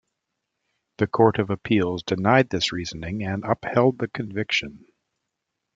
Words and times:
The 0.97 1.05
Court 1.05 1.37
of 1.37 1.51
Appeals 1.51 2.01
denied 2.01 2.49
this 2.49 2.71
reasoning 2.71 3.21
and 3.23 3.43
upheld 3.45 3.99
the 3.99 4.07
conviction. 4.07 4.87